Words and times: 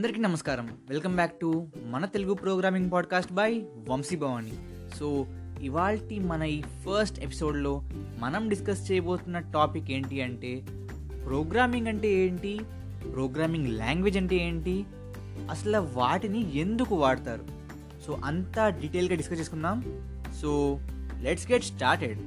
అందరికీ 0.00 0.20
నమస్కారం. 0.20 0.68
Welcome 0.88 1.14
back 1.14 1.40
to 1.40 1.66
మన 1.84 2.06
Telugu 2.06 2.34
programming 2.34 2.92
podcast 2.92 3.32
by 3.32 3.64
Vamsi 3.88 4.16
Bhavani. 4.16 4.52
So 4.98 5.26
ఇవాల్టి 5.60 6.18
మన 6.18 6.42
ఈ 6.42 6.62
ఫస్ట్ 6.62 7.20
ఎపిసోడ్లో 7.20 7.82
మనం 8.18 8.48
డిస్కస్ 8.48 8.92
చేయబోతున్న 8.92 9.38
టాపిక్ 9.38 9.90
ఏంటి 9.90 10.22
అంటే 10.22 10.66
ప్రోగ్రామింగ్ 11.26 11.86
అంటే 11.86 12.12
ఏంటి? 12.12 12.60
ప్రోగ్రామింగ్ 13.12 13.68
లాంగ్వేజ్ 13.68 14.16
అంటే 14.16 14.36
ఏంటి? 14.36 14.84
అసలు 15.50 15.88
వాటిని 15.92 16.56
ఎందుకు 16.56 16.94
వాడతారు? 16.94 17.44
సో 18.06 18.18
అంతా 18.24 18.68
డీటెయిల్గా 18.68 19.14
డిస్కస్ 19.14 19.40
చేసుకుందాం. 19.40 20.04
So 20.42 20.80
let's 21.20 21.52
get 21.52 21.64
started. 21.64 22.18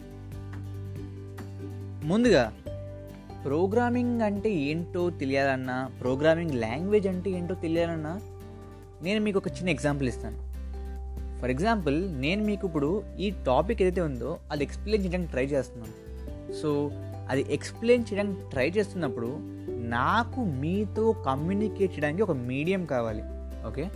ముందుగా 2.06 2.54
ప్రోగ్రామింగ్ 3.46 4.22
అంటే 4.22 4.50
ఏంటో 4.54 5.10
తెలియాలన్నా 5.10 5.92
ప్రోగ్రామింగ్ 6.02 6.54
లాంగ్వేజ్ 6.54 7.08
అంటే 7.08 7.30
ఏంటో 7.32 7.56
తెలియాలన్నా 7.56 8.22
నేను 9.04 9.22
మీకు 9.22 9.38
ఒక 9.40 9.48
చిన్న 9.48 9.70
ఎగ్జాంపుల్ 9.70 10.08
ఇస్తాను. 10.08 10.38
ఫర్ 11.42 11.52
ఎగ్జాంపుల్ 11.52 12.22
నేను 12.22 12.44
మీకు 12.44 12.68
ఇప్పుడు 12.68 13.04
ఈ 13.20 13.34
టాపిక్ 13.46 13.82
ఏదైతే 13.82 14.02
ఉందో 14.02 14.38
అది 14.52 14.64
ఎక్స్ప్లెయిన్ 14.64 15.06
చేయడానికి 15.06 15.32
ట్రై 15.32 15.46
చేస్తున్నాను. 15.46 15.96
సో 16.54 16.92
అది 17.30 17.46
ఎక్స్ప్లెయిన్ 17.50 18.04
చేయడానికి 18.04 18.50
ట్రై 18.50 18.70
చేస్తున్నప్పుడు 18.70 19.38
నాకు 19.90 20.44
మీతో 20.44 21.12
కమ్యూనికేట్ 21.12 21.92
చేయడానికి 21.92 22.24
ఒక 22.24 22.32
మీడియం 22.32 22.86
కావాలి 22.86 23.24
okay? 23.68 23.90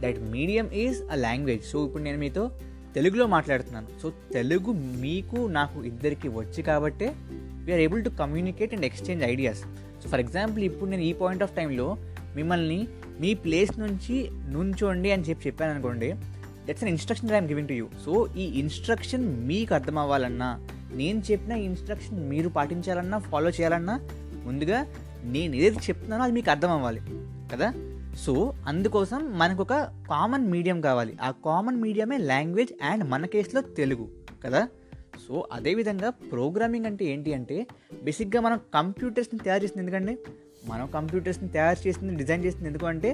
That 0.00 0.18
medium 0.20 0.70
is 0.72 1.02
a 1.10 1.14
language 1.14 1.64
so 1.64 1.86
ఇప్పుడు 1.86 2.02
నేను 2.02 2.18
మీతో 2.18 2.50
తెలుగులో 2.94 3.26
మాట్లాడుతున్నాను. 3.26 3.86
సో 4.02 4.12
తెలుగు 4.32 4.72
మీకు 4.72 5.46
నాకు 5.48 5.84
ఇద్దరికి 5.84 6.28
వచ్చి 6.28 6.62
కాబట్టే 6.62 7.14
we are 7.68 7.80
able 7.80 8.04
to 8.04 8.08
communicate 8.20 8.74
and 8.74 8.84
exchange 8.84 9.24
ideas 9.24 9.60
so 10.02 10.08
for 10.08 10.20
example 10.20 10.64
ఇప్పుడు 10.64 10.90
నేను 10.90 11.02
ఈ 11.02 11.12
పాయింట్ 11.12 11.42
ఆఫ్ 11.42 11.56
టైంలో 11.56 11.86
మిమ్మల్ని 12.36 12.80
మీ 13.20 13.34
ప్లేస్ 13.34 13.78
నుంచి 13.78 14.16
నుంచోండి 14.48 15.10
అని 15.10 15.22
చెప్పి 15.22 15.46
చెప్పాను 15.46 15.70
అనుకోండి 15.70 16.08
that's 16.66 16.82
an 16.82 16.88
instruction 16.88 17.30
I'm 17.30 17.48
giving 17.48 17.68
to 17.68 17.72
you 17.72 17.86
so 18.04 18.28
ఈ 18.36 18.44
ఇన్స్ట్రక్షన్ 18.60 19.46
మీకు 19.46 19.74
అర్థం 19.74 19.98
అవ్వాలన్నా 19.98 20.48
నేను 20.92 21.22
చెప్పిన 21.30 21.52
ఇన్స్ట్రక్షన్ 21.52 22.28
మీరు 22.28 22.48
పాటించాలన్నా 22.48 23.18
ఫాలో 23.18 23.50
చేయాలన్నా 23.50 23.94
ముందుగా 24.44 24.78
నేను 25.24 25.56
ఏదైతే 25.56 25.80
చెప్తున్నానో 25.88 26.22
అది 26.22 26.32
మీకు 26.32 26.50
అర్థం 26.50 26.70
అవ్వాలి 26.70 27.00
కదా? 27.52 27.68
సో 28.16 28.32
అందుకోసం 28.66 29.38
మనకు 29.38 29.62
ఒక 29.62 29.74
కామన్ 30.10 30.46
మీడియం 30.50 30.80
కావాలి. 30.80 31.16
ఆ 31.22 31.30
కామన్ 31.44 31.82
మీడియమే 31.82 32.18
లాంగ్వేజ్ 32.18 32.72
అండ్ 32.82 33.04
మన 33.10 33.26
కేసులో 33.26 33.60
తెలుగు 33.60 34.06
కదా? 34.44 34.68
సో 35.26 35.48
అదేవిధంగా 35.52 36.10
ప్రోగ్రామింగ్ 36.32 36.86
అంటే 36.86 37.04
ఏంటి 37.04 37.34
అంటే 37.34 37.56
బేసిక్గా 38.02 38.40
మనం 38.40 38.60
కంప్యూటర్స్ని 38.74 39.38
తయారు 39.38 39.64
చేసింది 39.64 39.80
ఎందుకంటే 39.80 40.12
మనం 40.68 40.86
కంప్యూటర్స్ని 40.86 41.48
తయారు 41.48 41.88
చేసింది 41.88 42.16
డిజైన్ 42.16 42.44
చేసింది 42.44 42.66
ఎందుకు 42.66 42.86
అంటే 42.86 43.10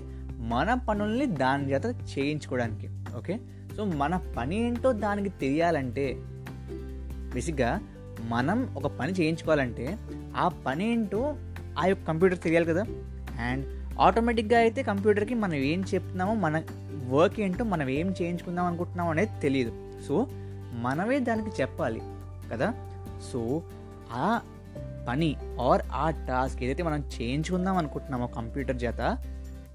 మన 0.49 0.75
పనుల్ని 0.89 1.27
దాని 1.37 1.73
చేత 1.73 1.85
చేయించుకోవడానికి 2.13 2.87
ఓకే? 3.17 3.35
సో 3.77 3.85
మన 3.85 4.21
పని 4.37 4.57
ఏంటో 4.57 4.93
దానికి 4.93 5.29
తెలియాలంటే 5.41 6.05
బేసిక్గా 7.35 7.71
మనం 8.29 8.75
ఒక 8.77 8.87
పని 8.99 9.13
చేయించుకోవాలంటే 9.13 9.87
ఆ 10.37 10.49
పని 10.67 10.93
ఏంటో 10.93 11.23
ఆ 11.79 11.87
యొక్క 11.87 12.07
కంప్యూటర్ 12.07 12.39
తెలియాలి 12.39 12.67
కదా? 12.67 12.85
అండ్ 13.41 13.65
ఆటోమేటిక్గా 14.01 14.59
అయితే 14.59 14.83
కంప్యూటర్కి 14.83 15.35
మనం 15.35 15.55
ఏం 15.55 15.85
చెప్తున్నామో 15.95 16.35
మన 16.35 16.57
వర్క్ 17.09 17.41
ఏంటో 17.41 17.65
మనం 17.65 17.89
ఏం 17.89 18.15
చేయించుకుందాం 18.23 18.67
అనుకుంటున్నాం 18.67 19.09
అనేది 19.09 19.41
తెలియదు. 19.43 19.73
సో 20.09 20.15
మనమే 20.75 21.19
దానికి 21.19 21.63
చెప్పాలి 21.63 22.03
కదా? 22.53 22.75
సో 23.33 23.63
ఆ 24.13 24.41
పని 25.09 25.37
ఆర్ 25.61 25.83
ఆ 25.93 26.11
టాస్క్ 26.11 26.63
ఏదైతే 26.63 26.83
మనం 26.83 27.01
చేయించుకుందాం 27.01 27.77
అనుకుంటున్నామో 27.77 28.27
కంప్యూటర్ 28.27 28.83
చేత 28.83 29.19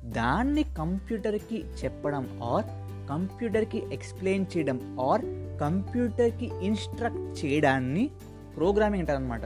దాన్ని 0.06 0.64
కంప్యూటర్కి 0.64 1.66
చెప్పడం 1.86 2.40
ఆర్ 2.44 2.66
కంప్యూటర్కి 3.10 3.84
ఎక్స్ప్లెయిన్ 3.94 4.46
చేయడం 4.58 4.98
ఆర్ 5.10 5.22
కంప్యూటర్కి 5.62 6.52
ఇన్స్ట్రక్ట్ 6.64 7.46
చేయడాన్ని 7.46 8.10
ప్రోగ్రామింగ్ 8.58 9.02
అంటారు 9.02 9.18
అనమాట 9.18 9.42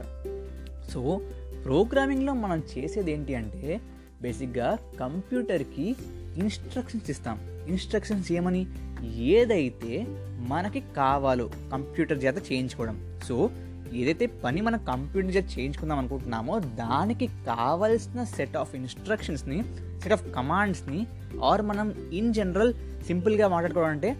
సో 0.90 1.20
ప్రోగ్రామింగ్లో 1.64 2.34
మనం 2.34 2.62
చేసేది 2.78 3.12
ఏంటి 3.12 3.34
అంటే 3.34 3.80
బేసిక్గా 4.22 4.78
కంప్యూటర్కి 5.00 5.96
ఇన్స్ట్రక్షన్స్ 6.36 7.10
ఇస్తాం. 7.10 7.64
ఇన్స్ట్రక్షన్స్ 7.68 8.32
ఏమని? 8.32 8.66
ఏదైతే 9.06 10.06
మనకి 10.48 10.80
కావాలో 10.96 11.50
కంప్యూటర్ 11.72 12.24
చేత 12.24 12.52
చేయించుకోవడం. 12.52 12.96
సో 13.28 13.50
ఏదైతే 13.92 14.26
పని 14.26 14.60
మనం 14.60 14.84
కంప్యూటర్ 14.84 15.36
చేత 15.36 15.58
చేయించుకుందాం 15.58 15.98
అనుకుంటున్నామో 15.98 16.58
దానికి 16.58 17.26
కావలసిన 17.26 18.24
సెట్ 18.24 18.56
ఆఫ్ 18.56 18.74
ఇన్స్ట్రక్షన్స్ని 18.74 19.58
సెట్ 20.00 20.12
ఆఫ్ 20.12 20.34
కమాండ్స్ని 20.34 21.00
ఆర్ 21.42 21.62
మనం 21.62 22.10
ఇన్ 22.12 22.34
జనరల్ 22.34 22.74
సింపుల్గా 23.06 23.48
మాట్లాడుకోవడం 23.48 23.90
అంటే 23.90 24.10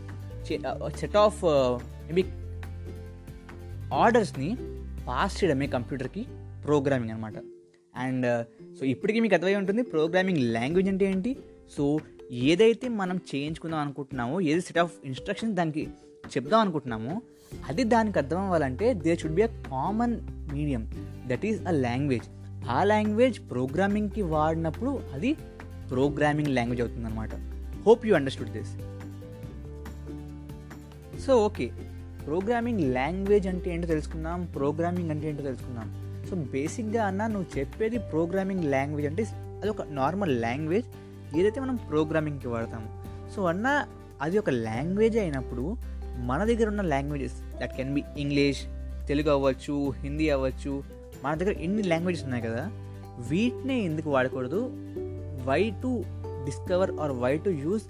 సెట్ 0.96 1.16
ఆఫ్ 1.16 1.44
మేబీ 2.06 2.24
ఆర్డర్స్ని 3.94 4.50
పాస్ 5.06 5.44
చేయడమే 5.44 5.66
కంప్యూటర్కి 5.66 6.22
ప్రోగ్రామింగ్ 6.64 7.10
అనమాట 7.10 7.34
అండ్ 7.96 8.26
సో 8.78 8.84
ఇప్పటికీ 8.84 9.20
మీకు 9.20 9.34
అర్థమై 9.34 9.54
ఉంటుంది 9.54 9.82
ప్రోగ్రామింగ్ 9.82 10.38
లాంగ్వేజ్ 10.52 10.88
అంటే 10.88 11.04
ఏంటి? 11.04 11.32
సో 11.76 11.84
ఏదైతే 12.32 12.88
మనం 12.88 13.20
చేయించుకుందాం 13.34 13.80
అనుకుంటున్నామో 13.80 14.40
ఏది 14.40 14.60
సెట్ 14.60 14.78
ఆఫ్ 14.78 14.92
ఇన్స్ట్రక్షన్స్ 15.04 15.56
దానికి 15.56 15.88
చెప్దాం 16.36 16.60
అనుకుంటున్నామో 16.60 17.22
అది 17.68 17.84
దానికి 17.84 18.18
అర్థం 18.18 18.38
అవ్వాలంటే 18.38 18.94
they 18.94 19.16
should 19.16 19.34
be 19.34 19.42
a 19.42 19.46
common 19.46 20.20
medium 20.52 20.92
that 21.26 21.46
is 21.46 21.66
a 21.66 21.70
language 21.70 22.22
ఆ 22.70 22.84
లాంగ్వేజ్ 22.84 23.50
ప్రోగ్రామింగ్కి 23.50 24.22
వాడినప్పుడు 24.22 25.00
అది 25.14 25.36
ప్రోగ్రామింగ్ 25.90 26.48
లాంగ్వేజ్ 26.48 26.80
అవుతుందన్నమాట. 26.80 27.34
Hope 27.86 28.06
you 28.06 28.14
understood 28.14 28.50
this 28.50 28.76
so 31.26 31.44
okay 31.44 31.70
programming 32.26 32.94
language 32.94 33.46
అంటే 33.46 33.74
ఏంటో 33.74 33.86
తెలుసుకుందాం 33.86 34.44
ప్రోగ్రామింగ్ 34.44 35.10
అంటే 35.10 35.28
ఏంటో 35.28 35.42
తెలుసుకుందాం. 35.42 36.04
సో 36.30 36.36
బేసిక్గా 36.36 37.04
అన్న 37.04 37.26
నువ్వు 37.26 37.58
చెప్పేది 37.58 37.98
ప్రోగ్రామింగ్ 37.98 38.64
లాంగ్వేజ్ 38.64 39.06
అంటే 39.06 39.22
అది 39.32 39.68
ఒక 39.68 39.82
నార్మల్ 39.82 40.40
లాంగ్వేజ్ 40.40 40.84
ఏదైతే 41.36 41.60
మనం 41.60 41.76
ప్రోగ్రామింగ్కి 41.76 42.48
వాడతాము. 42.48 43.04
సో 43.36 43.44
అన్న 43.44 43.86
అది 44.22 44.38
ఒక 44.38 44.50
లాంగ్వేజ్ 44.50 45.18
అయినప్పుడు 45.18 45.76
మన 46.16 46.44
దగ్గర 46.44 46.68
ఉన్న 46.68 46.80
languages 46.80 47.58
that 47.62 47.76
can 47.76 47.94
be 47.94 48.02
English 48.18 48.62
Telugu 49.08 49.30
అవ్వచ్చు 49.30 49.90
హిందీ 49.90 50.28
అవ్వచ్చు 50.28 50.82
మన 51.24 51.34
దగ్గర 51.34 51.52
ఎన్ని 51.52 51.82
లాంగ్వేజెస్ 51.82 52.24
ఉన్నాయి 52.24 52.42
కదా 52.42 52.70
వీటినే 53.30 53.80
ఎందుకు 53.80 54.10
వాడకూడదు? 54.10 54.70
Why 55.44 55.72
to 55.82 56.02
discover 56.44 56.90
or 56.90 57.12
why 57.12 57.36
to 57.36 57.50
use 57.50 57.82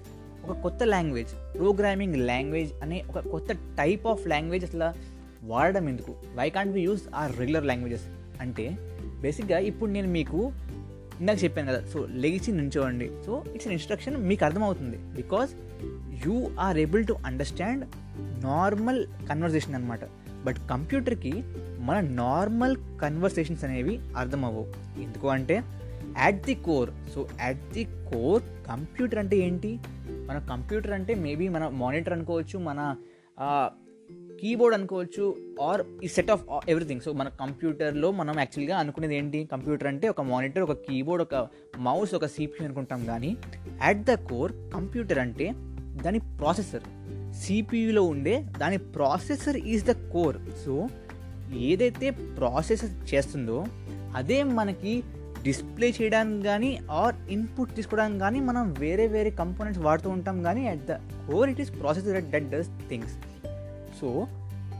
ఒక 0.49 0.61
కొత్త 0.61 0.83
లాంగ్వేజ్. 0.83 1.57
ప్రోగ్రామింగ్ 1.57 2.15
లాంగ్వేజ్ 2.15 2.73
అనే 2.81 3.03
ఒక 3.09 3.19
కొత్త 3.19 3.51
టైప్ 3.51 4.07
ఆఫ్ 4.07 4.27
లాంగ్వేజ్ 4.27 4.65
అసలు 4.65 5.15
వాడడం 5.47 5.89
ఎందుకు? 5.89 6.15
Why 6.35 6.49
can't 6.49 6.73
be 6.73 6.81
use 6.81 7.03
or 7.15 7.39
regular 7.39 7.65
languages. 7.65 8.03
అంటే 8.41 8.77
బేసిక్గా 9.21 9.59
ఇప్పుడు 9.59 9.89
నేను 9.89 10.07
మీకు 10.07 10.51
ఇందాక 11.19 11.43
చెప్పాను 11.43 11.67
కదా 11.71 11.85
సో 11.85 12.07
లెగిసి 12.09 12.51
నుంచోండి. 12.51 13.11
సో 13.25 13.43
ఇట్స్ 13.53 13.67
అన్ 13.67 13.73
ఇన్స్ట్రక్షన్ 13.73 14.17
మీకు 14.17 14.45
అర్థమవుతుంది. 14.45 14.97
Because 14.97 15.51
you 16.27 16.51
are 16.59 16.77
able 16.77 17.07
to 17.07 17.15
understand 17.25 17.85
normal 18.43 19.07
conversation 19.29 19.75
అనమాట 19.75 19.99
బట్ 20.45 20.57
కంప్యూటర్కి 20.69 21.33
మన 21.79 21.99
నార్మల్ 21.99 22.77
కన్వర్సేషన్స్ 23.01 23.63
అనేవి 23.63 23.99
అర్థమవ్వవు 24.17 25.01
ఎందుకు 25.01 25.27
అంటే 25.27 25.63
at 26.17 26.41
the 26.43 26.55
core 26.55 26.89
so 27.15 27.27
at 27.41 27.73
the 27.73 27.83
core 27.83 28.43
computer 28.67 29.19
అంటే 29.19 29.37
ఏంటి? 29.37 29.79
మన 30.27 30.37
కంప్యూటర్ 30.49 30.91
అంటే 30.91 31.15
మేబీ 31.15 31.47
మన 31.47 31.67
మానిటర్ 31.67 32.13
అనుకోవచ్చు 32.13 32.59
మన 32.59 32.95
కీబోర్డ్ 34.41 34.75
అనుకోవచ్చు 34.75 35.25
ఆర్ 35.61 35.81
ఈ 36.03 36.07
సెట్ 36.07 36.31
ఆఫ్ 36.31 36.43
ఎవ్రీథింగ్ 36.69 37.01
సో 37.01 37.13
మన 37.13 37.27
కంప్యూటర్లో 37.39 38.11
మనం 38.11 38.35
యాక్చువల్గా 38.39 38.77
అనుకునేది 38.77 39.15
ఏంటి? 39.15 39.39
కంప్యూటర్ 39.45 39.87
అంటే 39.87 40.09
ఒక 40.09 40.21
మానిటర్ 40.21 40.63
ఒక 40.63 40.73
కీబోర్డ్ 40.87 41.23
ఒక 41.23 41.35
మౌస్ 41.79 42.13
ఒక 42.13 42.25
సిపియూ 42.25 42.65
అనుకుంటాం 42.65 43.05
కానీ 43.05 43.31
అట్ 43.81 44.03
ద 44.03 44.15
కోర్ 44.29 44.53
కంప్యూటర్ 44.73 45.19
అంటే 45.19 45.47
దాని 46.03 46.19
ప్రాసెసర్ 46.37 46.85
సిపియూలో 47.33 48.03
ఉండే 48.05 48.35
దాని 48.57 48.77
processor 48.95 49.57
is 49.67 49.85
the 49.85 49.95
core 50.13 50.37
so 50.65 50.75
ఏదైతే 51.63 52.07
ప్రాసెసర్ 52.37 53.13
చేస్తుందో 53.13 53.57
అదే 54.15 54.43
మనకి 54.53 54.93
డిస్ప్లే 55.43 55.93
చేయడానికి 55.97 56.43
కానీ 56.43 56.69
ఆర్ 56.91 57.15
ఇన్పుట్ 57.29 57.75
తీసుకోవడానికి 57.75 58.19
కానీ 58.19 58.39
మనం 58.41 58.75
వేరే 58.79 59.07
వేరే 59.07 59.29
కంపోనెంట్స్ 59.39 59.83
వాడుతూ 59.83 60.09
ఉంటాం 60.09 60.43
కానీ 60.43 60.67
at 60.67 60.85
the 60.85 60.95
core 61.27 61.49
it 61.49 61.61
is 61.61 61.71
processor 61.81 62.23
that 62.31 62.49
does 62.49 62.69
things 62.89 63.15
so 64.01 64.27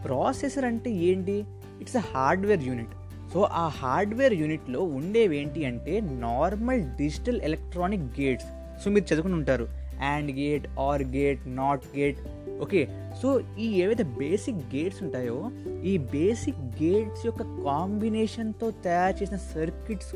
processor 0.06 0.66
అంటే 0.66 0.92
ఏంటి? 0.92 1.46
It's 1.82 1.96
a 1.96 2.00
hardware 2.00 2.64
unit. 2.64 2.90
So 3.34 3.42
ఆ 3.42 3.68
హార్డ్వేర్ 3.68 4.34
యూనిట్లో 4.34 4.82
ఉండేవి 4.82 5.38
ఏంటి 5.38 5.66
అంటే 5.66 6.02
normal 6.02 6.82
digital 6.82 7.42
electronic 7.42 8.22
gates. 8.22 8.46
So 8.84 8.92
మీరు 8.92 9.06
చదువుకుని 9.06 9.34
ఉంటారు. 9.34 9.68
AND 10.04 10.32
gate 10.32 10.68
OR 10.80 11.04
gate 11.04 11.40
NOT 11.46 11.98
gate. 11.98 12.20
Okay. 12.62 13.12
So 13.22 13.42
ఈ 13.60 13.68
ఏవైతే 13.68 14.04
బేసిక్ 14.04 14.58
గేట్స్ 14.58 15.04
ఉంటాయో 15.04 15.52
ఈ 15.84 15.98
బేసిక్ 15.98 16.84
గేట్స్ 16.84 17.26
యొక్క 17.26 17.42
కాంబినేషన్తో 17.42 18.72
తయారు 18.72 19.24
చేసిన 19.24 19.38
సర్క్యూట్స్ 19.38 20.16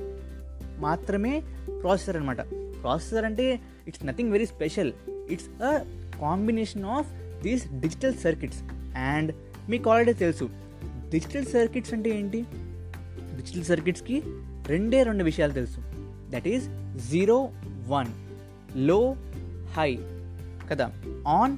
మాత్రమే 0.80 1.44
ప్రాసెసర్ 1.82 2.18
అనమాట 2.18 2.42
ప్రాసెసర్ 2.82 3.26
అంటే 3.26 3.60
it's 3.88 4.06
nothing 4.06 4.32
very 4.32 4.46
special. 4.46 4.94
It's 5.32 5.64
a 5.64 5.84
combination 6.22 6.86
of 6.86 7.08
these 7.44 7.80
digital 7.80 8.14
circuits. 8.14 8.60
And 8.98 9.36
మీకు 9.70 9.90
ఆల్రెడీ 9.90 10.14
తెలుసు 10.14 10.50
డిజిటల్ 11.10 11.46
సర్కిట్స్ 11.46 11.94
అంటే 11.94 12.10
ఏంటి? 12.10 12.46
డిజిటల్ 13.14 13.64
సర్కిట్స్కి 13.64 14.24
రెండే 14.68 15.04
రెండు 15.04 15.24
విషయాలు 15.24 15.52
తెలుసు. 15.52 15.78
దట్ 16.30 16.48
ఈస్ 16.48 16.70
జీరో 17.10 17.50
వన్లో 17.88 19.16
హై 19.74 19.96
కదా? 20.72 20.92
ఆన్ 21.28 21.58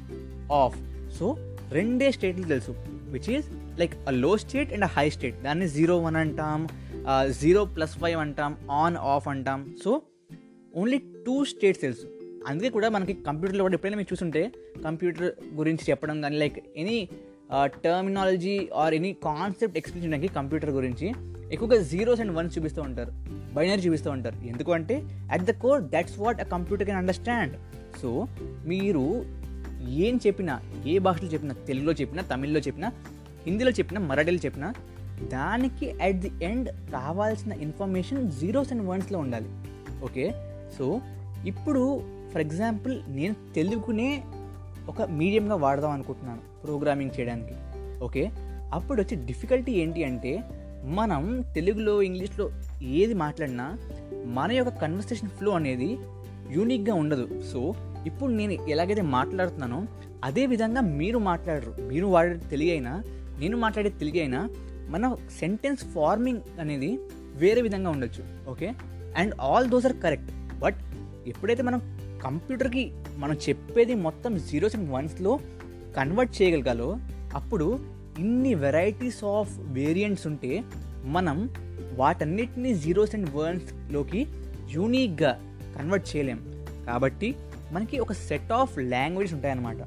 ఆఫ్ 0.51 0.79
సో 1.13 1.37
రెండే 1.71 2.11
స్టేట్లు 2.11 2.43
తెలుసు 2.43 2.75
which 2.87 3.29
is 3.29 3.45
like 3.79 3.93
a 4.07 4.11
low 4.11 4.37
state 4.37 4.73
and 4.73 4.83
a 4.83 4.87
high 4.87 5.09
state 5.09 5.43
దాన్ని 5.43 5.69
జీరో 5.69 5.97
వన్ 5.97 6.15
అంటాం 6.15 6.67
జీరో 7.39 7.65
ప్లస్ 7.65 7.97
ఫైవ్ 7.97 8.19
అంటాం 8.19 8.57
ఆన్ 8.71 8.97
ఆఫ్ 8.97 9.27
అంటాం. 9.27 9.75
సో 9.83 10.01
ఓన్లీ 10.75 10.97
టూ 10.97 11.45
స్టేట్స్ 11.45 11.81
తెలుసు. 11.81 12.20
అందుకే 12.47 12.69
కూడా 12.69 12.89
మనకి 12.89 13.13
కంప్యూటర్లో 13.13 13.63
కూడా 13.63 13.73
ఎప్పుడైనా 13.73 13.97
మీరు 13.97 14.13
చూసుంటే 14.13 14.51
కంప్యూటర్ 14.85 15.31
గురించి 15.55 15.83
చెప్పడం 15.89 16.21
కానీ 16.21 16.37
like 16.37 16.59
any 16.77 17.09
terminology 17.65 18.69
or 18.75 18.93
any 18.93 19.13
concept 19.13 19.77
explain 19.77 20.13
చేయడానికి 20.13 20.33
కంప్యూటర్ 20.33 20.69
గురించి 20.69 21.11
ఎక్కువగా 21.53 21.81
జీరోస్ 21.81 22.21
అండ్ 22.21 22.31
వన్స్ 22.31 22.57
చూపిస్తూ 22.57 22.81
ఉంటారు. 22.81 23.11
బైనరీ 23.53 23.81
చూపిస్తూ 23.81 24.11
ఉంటారు. 24.11 24.47
ఎందుకంటే 24.47 24.95
at 25.31 25.43
the 25.43 25.51
core 25.51 25.81
that's 25.83 26.19
what 26.19 26.41
a 26.41 26.43
computer 26.43 26.87
can 26.87 26.97
understand 26.97 27.53
so 28.01 28.27
మీరు 28.65 29.25
ఏం 29.89 30.19
చెప్పినా 30.27 30.61
ఏ 30.85 30.99
భాషలో 30.99 31.29
చెప్పినా 31.29 31.53
తెలుగులో 31.53 31.91
చెప్పినా 31.91 32.23
తమిళ్ళో 32.23 32.59
చెప్పినా 32.59 32.91
హిందీలో 33.45 33.71
చెప్పినా 33.71 34.01
మరాఠీలో 34.01 34.37
చెప్పినా 34.37 34.73
దానికి 35.27 35.91
అట్ 35.91 36.15
ది 36.15 36.31
ఎండ్ 36.43 36.69
కావాల్సిన 36.91 37.51
ఇన్ఫర్మేషన్ 37.51 38.31
జీరోస్ 38.31 38.71
అండ్ 38.73 38.87
వన్స్లో 38.87 39.19
ఉండాలి. 39.19 39.49
ఓకే 40.03 40.33
సో 40.77 41.01
ఇప్పుడు 41.45 42.03
ఫర్ 42.33 42.41
ఎగ్జాంపుల్ 42.41 42.99
నేను 43.07 43.35
తెలుగునే 43.55 44.23
ఒక 44.87 45.01
మీడియంగా 45.01 45.55
వాడదాం 45.55 45.91
అనుకుంటున్నాను 45.91 46.41
ప్రోగ్రామింగ్ 46.63 47.19
చేయడానికి. 47.19 47.53
ఓకే? 48.03 48.31
అప్పుడు 48.73 49.01
వచ్చే 49.01 49.25
డిఫికల్టీ 49.25 49.71
ఏంటి 49.71 50.03
అంటే 50.03 50.43
మనం 50.85 51.43
తెలుగులో 51.55 52.01
ఇంగ్లీష్లో 52.01 52.51
ఏది 52.83 53.13
మాట్లాడినా 53.13 53.77
మన 54.25 54.51
యొక్క 54.51 54.77
కన్వర్సేషన్ 54.77 55.29
ఫ్లో 55.29 55.51
అనేది 55.51 55.97
యూనిక్గా 56.51 56.95
ఉండదు. 56.95 57.41
సో 57.41 57.73
ఇప్పుడు 58.05 58.31
నేను 58.31 58.51
ఎలాగైతే 58.51 59.01
మాట్లాడుతున్నానో 59.01 59.85
అదే 60.23 60.45
విధంగా 60.45 60.81
మీరు 60.81 61.17
మాట్లాడరు. 61.17 61.75
మీరు 61.81 62.05
వాడే 62.05 62.37
తెలుగు 62.37 62.69
అయినా 62.69 63.03
నేను 63.39 63.57
మాట్లాడే 63.57 63.89
తెలుగు 63.89 64.19
అయినా 64.19 64.49
మన 64.89 65.15
సెంటెన్స్ 65.39 65.85
ఫార్మింగ్ 65.85 66.41
అనేది 66.59 66.99
వేరే 67.35 67.61
విధంగా 67.61 67.89
ఉండొచ్చు. 67.89 68.49
Okay? 68.49 68.73
And 69.17 69.35
all 69.41 69.69
those 69.69 69.85
are 69.85 69.93
correct. 69.93 70.59
But 70.59 70.75
ఎప్పుడైతే 71.27 71.63
మనం 71.63 72.00
కంప్యూటర్కి 72.21 72.91
మనం 73.17 73.35
చెప్పేది 73.49 73.95
మొత్తం 73.95 74.37
జీరోస్ 74.37 74.75
అండ్ 74.75 74.91
వన్స్లో 74.91 75.39
కన్వర్ట్ 75.97 76.41
చేయగలగాలో 76.41 76.97
అప్పుడు 77.33 77.79
ఇన్ని 78.19 78.55
వెరైటీస్ 78.55 79.23
ఆఫ్ 79.23 79.59
వేరియంట్స్ 79.59 80.27
ఉంటే 80.27 80.63
మనం 81.05 81.49
వాటన్నిటిని 81.95 82.73
జీరోస్ 82.73 83.15
అండ్ 83.15 83.29
వన్స్లోకి 83.35 84.27
యూనిక్గా 84.69 85.31
కన్వర్ట్ 85.77 86.15
చేయలేం. 86.15 86.65
కాబట్టి 86.87 87.35
మనకి 87.71 87.99
ఒక 87.99 88.13
సెట్ 88.13 88.51
ఆఫ్ 88.51 88.79
లాంగ్వేజెస్ 88.79 89.33
ఉంటాయన్నమాట. 89.33 89.77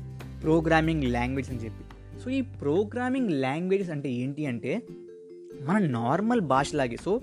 ప్రోగ్రామింగ్ 0.42 1.04
లాంగ్వేజ్ 1.04 1.50
అని 1.50 1.58
చెప్పి. 1.64 1.84
సో 2.20 2.30
ఈ 2.30 2.40
ప్రోగ్రామింగ్ 2.40 3.30
లాంగ్వేజెస్ 3.30 3.90
అంటే 3.90 4.10
ఏంటి 4.10 4.46
అంటే 4.46 4.82
మన 5.62 5.78
normal 5.78 6.40
భాషలాగే. 6.40 6.96
So 7.04 7.20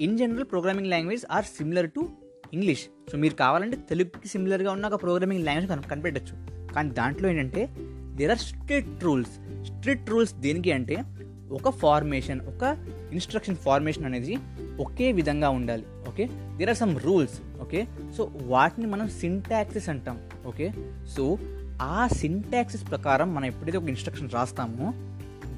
in 0.00 0.18
general 0.18 0.44
programming 0.44 0.90
language 0.90 1.24
are 1.30 1.44
similar 1.44 1.90
to 1.90 2.08
English. 2.54 3.10
So 3.12 3.18
మీరు 3.18 3.34
కావాలంటే 3.34 3.76
తెలుగుకి 3.76 4.28
సిమిలర్గా 4.28 4.72
ఉన్న 4.72 4.86
ఒక 4.86 5.02
ప్రోగ్రామింగ్ 5.02 5.44
లాంగ్వేజ్ 5.44 5.70
కన 5.70 5.80
కనిపెట్టచ్చు. 5.80 6.58
కానీ 6.74 6.90
దాంట్లో 6.90 7.28
ఏంటంటే 7.28 7.68
there 8.16 8.30
are 8.30 8.38
strict 8.38 9.04
rules 9.04 9.30
strict 9.64 10.10
rules 10.10 10.34
దేనికి 10.34 10.72
అంటే 10.72 11.04
ఒక 11.50 11.68
ఫార్మేషన్ 11.68 12.40
ఒక 12.40 12.84
ఇన్స్ట్రక్షన్ 13.12 13.56
ఫార్మేషన్ 13.56 14.04
అనేది 14.04 14.38
ఒకే 14.80 15.12
విధంగా 15.12 15.48
ఉండాలి. 15.48 15.84
Okay? 16.08 16.28
There 16.56 16.68
are 16.68 16.76
some 16.76 17.00
rules 17.00 17.60
okay? 17.60 17.86
So 18.16 18.32
వాటిని 18.42 18.86
మనం 18.86 19.08
సింటాక్సెస్ 19.08 19.88
అంటాం. 19.88 20.18
ఓకే? 20.46 20.72
సో 21.16 21.38
ఆ 21.82 22.08
సింటాక్సెస్ 22.08 22.90
ప్రకారం 22.90 23.34
మనం 23.34 23.44
ఎప్పుడైతే 23.44 23.78
ఒక 23.78 23.84
ఇన్స్ట్రక్షన్ 23.84 24.30
రాస్తామో 24.30 24.92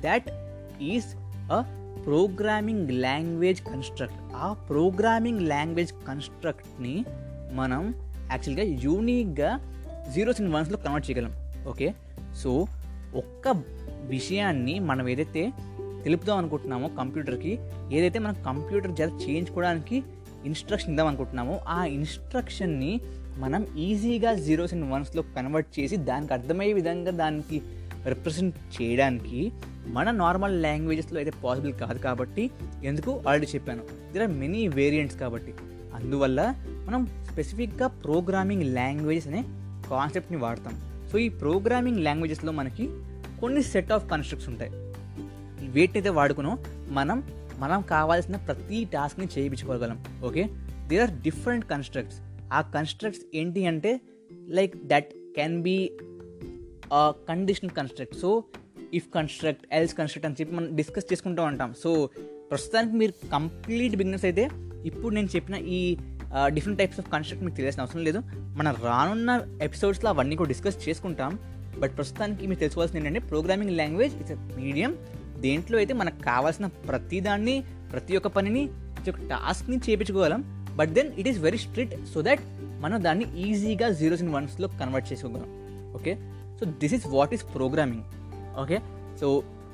that 0.00 0.31
is 0.82 1.16
programming 2.05 2.91
language 2.91 3.62
construct 3.62 4.17
ఆ 4.37 4.52
ప్రోగ్రామింగ్ 4.52 5.49
లాంగ్వేజ్ 5.49 5.93
కన్స్ట్రక్ట్ని 5.93 7.05
మనం 7.52 7.94
యాక్చువల్గా 8.31 8.79
యూనిక్గా 8.82 9.61
జీరోస్ 10.14 10.41
అండ్ 10.41 10.55
వన్స్లో 10.55 10.76
కన్వర్ట్ 10.76 11.11
చేయగలం. 11.11 11.32
ఓకే 11.69 11.94
సో 12.43 12.67
ఒక్క 13.14 13.49
విషయాన్ని 14.06 14.79
మనం 14.79 15.08
ఏదైతే 15.08 15.52
తెలుపుదాం 16.05 16.38
అనుకుంటున్నామో 16.38 16.88
కంప్యూటర్కి 16.88 17.58
ఏదైతే 17.93 18.19
మనం 18.19 18.35
కంప్యూటర్ 18.46 18.93
జర 18.93 19.08
చేయించుకోవడానికి 19.08 20.03
ఇన్స్ట్రక్షన్ 20.44 20.91
ఇద్దాం 20.91 21.06
అనుకుంటున్నామో 21.06 21.61
ఆ 21.69 21.85
ఇన్స్ట్రక్షన్ని 21.85 23.00
మనం 23.38 23.67
ఈజీగా 23.79 24.35
జీరోస్ 24.35 24.75
అండ్ 24.75 24.93
వన్స్లో 24.93 25.23
కన్వర్ట్ 25.23 25.81
చేసి 25.81 25.96
దానికి 25.96 26.32
అర్థమయ్యే 26.32 26.73
విధంగా 26.73 27.11
దానికి 27.11 27.62
రిప్రజెంట్ 28.06 28.82
చేయడానికి 28.82 29.53
మన 29.90 30.10
నార్మల్ 30.10 30.62
లాంగ్వేజెస్లో 30.62 31.19
అయితే 31.19 31.32
పాసిబుల్ 31.44 31.72
కాదు 31.72 31.98
కాబట్టి 31.98 32.50
ఎందుకు 32.84 33.22
ఆల్రెడీ 33.28 33.46
చెప్పాను. 33.46 33.82
దేర్ 34.12 34.22
ఆర్ 34.22 34.32
మెనీ 34.32 34.69
వేరియంట్స్ 34.69 35.19
కాబట్టి. 35.19 35.54
అందువల్ల 35.94 36.54
మనం 36.88 37.06
స్పెసిఫిక్గా 37.06 37.87
ప్రోగ్రామింగ్ 37.87 38.75
లాంగ్వేజెస్ 38.75 39.26
అనే 39.26 39.42
కాన్సెప్ట్ని 39.90 40.38
వాడతాం. 40.38 41.06
సో 41.12 41.19
ఈ 41.19 41.28
ప్రోగ్రామింగ్ 41.28 42.04
లాంగ్వేజెస్లో 42.04 42.52
మనకి 42.52 42.88
కొన్ని 43.40 43.62
సెట్ 43.62 43.92
ఆఫ్ 43.92 44.10
కన్స్ట్రక్ట్స్ 44.10 44.50
ఉంటాయి. 44.50 44.70
వీటినైతే 45.70 46.08
వాడుకునో 46.08 46.58
మనం 46.88 47.25
మనం 47.58 47.82
కావాల్సిన 47.82 48.36
ప్రతి 48.36 48.84
టాస్క్ని 48.84 49.28
చేయించుకోగలం. 49.38 50.04
Okay 50.25 50.48
there 50.86 51.02
are 51.02 51.19
different 51.22 51.70
constructs 51.70 52.19
ఆ 52.52 52.60
కన్స్ట్రక్ట్స్ 52.60 53.22
ఏంటి 53.34 53.66
అంటే 53.66 54.00
like 54.32 54.76
that 54.86 55.12
can 55.34 55.62
be 55.62 55.90
conditional 57.28 57.70
construct 57.70 58.16
so 58.16 58.43
if 58.98 59.06
construct 59.16 59.64
else 59.78 59.94
construct 59.98 60.26
అని 60.28 60.37
చెప్పి 60.40 60.52
మనం 60.58 60.69
డిస్కస్ 60.81 61.08
చేసుకుంటూ 61.12 61.42
ఉంటాం. 61.50 61.70
సో 61.82 61.90
ప్రస్తుతానికి 62.50 62.94
మీరు 63.02 63.12
కంప్లీట్ 63.37 63.94
బిజినెస్ 64.00 64.25
అయితే 64.31 64.44
ఇప్పుడు 64.91 65.12
నేను 65.19 65.29
చెప్పిన 65.34 65.56
ఈ 65.79 65.81
డిఫరెంట్ 66.56 66.79
టైప్స్ 66.81 67.00
ఆఫ్ 67.03 67.08
కన్స్ట్రక్ట్ 67.15 67.43
మీకు 67.46 67.56
తెలియాల్సిన 67.58 67.82
అవసరం 67.84 68.03
లేదు. 68.08 68.20
మనం 68.58 68.72
రానున్న 68.86 69.31
ఎపిసోడ్స్లో 69.69 70.08
అవన్నీ 70.15 70.36
కూడా 70.41 70.50
డిస్కస్ 70.55 70.79
చేసుకుంటాం. 70.86 71.32
బట్ 71.82 71.93
ప్రస్తుతానికి 71.98 72.44
మీరు 72.50 72.60
తెలుసుకోవాల్సింది 72.62 73.00
ఏంటంటే 73.00 73.20
ప్రోగ్రామింగ్ 73.32 73.72
లాంగ్వేజ్ 73.81 74.15
ఇట్స్ 74.20 74.41
మీడియం 74.60 74.93
దేంట్లో 75.44 75.76
అయితే 75.82 75.93
మనకు 76.00 76.19
కావాల్సిన 76.31 76.67
ప్రతి 76.88 77.19
దాన్ని 77.26 77.55
ప్రతి 77.93 78.17
ఒక్క 78.19 78.29
పనిని 78.36 78.62
ప్రతి 78.94 79.10
ఒక్క 79.12 79.20
టాస్క్ని 79.32 79.76
చేయించుకోగలం 79.86 80.41
but 80.79 80.91
then 80.96 81.10
it 81.20 81.29
is 81.31 81.38
very 81.46 81.60
strict 81.67 81.94
so 82.12 82.20
that 82.29 82.43
మనం 82.84 82.98
దాన్ని 83.06 83.26
ఈజీగా 83.44 83.86
జీరోస్ 84.00 84.22
ఇన్ 84.24 84.32
వన్స్లో 84.36 84.69
కన్వర్ట్ 84.81 85.08
చేసుకోగలం. 85.12 85.48
Okay 85.98 86.12
so 86.58 86.67
this 86.82 86.94
is 86.98 87.06
what 87.17 87.32
is 87.36 87.44
programming 87.55 88.05
okay? 88.58 88.78
So 89.20 89.28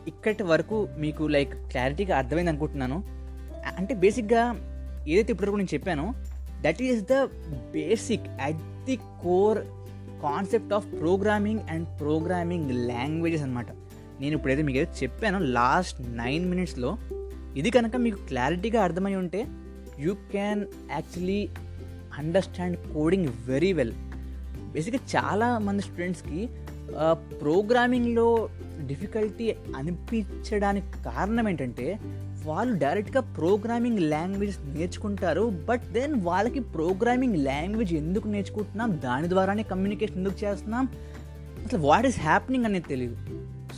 ఇక్కడి 0.09 0.43
వరకు 0.43 0.89
మీకు 0.99 1.23
లైక్ 1.27 1.55
క్లారిటీగా 1.71 2.17
అర్థమైంది 2.19 2.51
అనుకుంటున్నాను. 2.51 2.99
అంటే 3.79 3.95
బేసిక్గా 3.95 4.43
ఏదైతే 5.09 5.33
ఇప్పటివరకు 5.33 5.57
నేను 5.57 5.75
చెప్పానో 5.75 6.07
that 6.63 6.83
is 6.83 7.03
the 7.03 7.17
basic 7.73 8.29
at 8.41 8.61
the 8.87 8.97
core 9.23 9.59
concept 10.23 10.73
of 10.73 10.87
programming 11.01 11.61
and 11.71 11.87
programming 12.01 12.71
languages 12.89 13.43
అనమాట 13.43 13.67
నేను 14.21 14.37
ఇప్పుడైతే 14.37 14.63
మీకు 14.63 14.79
ఏదైతే 14.79 15.05
చెప్పానో 15.05 15.39
లాస్ట్ 15.39 16.17
నైన్ 16.17 16.51
మినిట్స్లో 16.51 16.91
ఇది 17.57 17.71
కనుక 17.71 17.97
మీకు 17.97 18.17
క్లారిటీగా 18.27 18.83
అర్థమై 18.83 19.15
ఉంటే 19.15 19.47
you 19.99 20.15
can 20.15 20.63
actually 20.91 21.49
understand 22.19 22.77
coding 22.95 23.29
very 23.47 23.73
well 23.73 23.95
బేసిక్గా 24.73 25.01
చాలా 25.17 25.59
మంది 25.59 25.83
స్టూడెంట్స్కి 25.83 26.41
ప్రోగ్రామింగ్లో 27.41 28.49
డిఫికల్టీ 28.87 29.57
అనిపించడానికి 29.77 30.87
కారణం 31.05 31.49
ఏంటంటే 31.49 31.99
వాళ్ళు 32.45 32.79
డైరెక్ట్గా 32.79 33.21
ప్రోగ్రామింగ్ 33.21 33.99
లాంగ్వేజ్ 33.99 34.75
నేర్చుకుంటారు 34.75 35.53
బట్ 35.69 35.93
దెన్ 35.93 36.15
వాళ్ళకి 36.15 36.61
ప్రోగ్రామింగ్ 36.61 37.37
లాంగ్వేజ్ 37.37 37.95
ఎందుకు 37.95 38.29
నేర్చుకుంటున్నాం 38.29 39.01
దాని 39.05 39.29
ద్వారానే 39.29 39.63
కమ్యూనికేషన్ 39.63 40.19
ఎందుకు 40.19 40.45
చేస్తున్నాం 40.45 40.89
అసలు 41.67 41.81
వాట్ 41.81 42.07
ఈస్ 42.07 42.21
హ్యాపెనింగ్ 42.21 42.65
అనేది 42.65 42.89
తెలియదు 42.89 43.17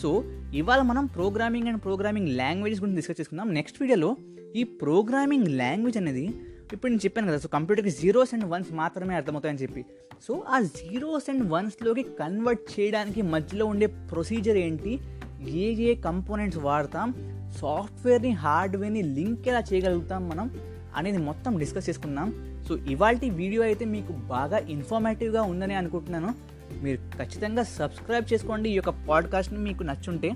సో 0.03 0.25
ఇవాళ 0.55 0.83
మనం 0.83 1.07
ప్రోగ్రామింగ్ 1.07 1.69
అండ్ 1.69 1.83
ప్రోగ్రామింగ్ 1.83 2.29
లాంగ్వేజెస్ 2.29 2.81
గురించి 2.81 2.97
డిస్కస్ 2.97 3.21
చేసుకుందాం. 3.21 3.53
నెక్స్ట్ 3.53 3.79
వీడియోలో 3.81 4.17
ఈ 4.57 4.65
ప్రోగ్రామింగ్ 4.65 5.49
లాంగ్వేజ్ 5.49 5.97
అనేది 5.97 6.31
ఇప్పుడు 6.73 6.93
నేను 6.93 7.05
చెప్పాను 7.05 7.29
కదా 7.29 7.39
సో 7.39 7.49
కంప్యూటర్కి 7.49 7.91
జీరోస్ 7.91 8.35
అండ్ 8.35 8.45
వన్స్ 8.45 8.73
మాత్రమే 8.73 9.15
అర్థమవుతాయని 9.15 9.59
చెప్పి. 9.59 9.85
సో 10.29 10.45
ఆ 10.49 10.61
జీరోస్ 10.61 11.31
అండ్ 11.31 11.51
వన్స్లోకి 11.51 12.03
కన్వర్ట్ 12.03 12.81
చేయడానికి 12.81 13.23
మధ్యలో 13.23 13.67
ఉండే 13.67 13.87
ప్రొసీజర్ 13.87 14.57
ఏంటి? 14.57 15.01
ఏ 15.41 15.75
ఏ 15.75 15.95
కంపోనెంట్స్ 15.95 16.59
వాడతాం? 16.59 17.15
సాఫ్ట్వేర్ని 17.61 18.31
హార్డ్వేర్ని 18.31 19.03
లింక్ 19.03 19.49
ఎలా 19.49 19.63
చేయగలుగుతాం 19.73 20.29
మనం 20.29 20.51
అనేది 20.97 21.19
మొత్తం 21.19 21.59
డిస్కస్ 21.59 21.89
చేసుకుందాం. 21.89 22.59
సో 22.69 22.77
ఇవాళ 22.77 23.19
వీడియో 23.29 23.63
అయితే 23.63 23.85
మీకు 23.85 24.13
బాగా 24.13 24.59
ఇన్ఫర్మేటివ్గా 24.59 25.43
ఉందని 25.43 25.75
అనుకుంటున్నాను. 25.75 26.35
మీరు 26.83 26.97
ఖచ్చితంగా 26.97 27.63
సబ్స్క్రైబ్ 27.63 28.33
చేసుకోండి. 28.33 28.71
ఈ 28.71 28.73
యొక్క 28.73 28.91
పాడ్కాస్ట్ని 28.91 29.61
మీకు 29.61 29.83
నచ్చుంటే 29.83 30.31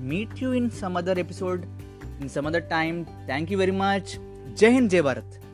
meet 0.00 0.42
you 0.42 0.52
in 0.52 0.70
some 0.70 0.96
other 0.96 1.18
episode 1.18 1.64
in 2.20 2.28
some 2.28 2.46
other 2.46 2.62
time 2.62 3.04
thank 3.04 3.52
you 3.52 3.58
very 3.58 3.72
much 3.72 4.20
జై 4.54 4.70
హింద్ 4.70 4.90
జై 4.90 5.00
భారత్. 5.00 5.49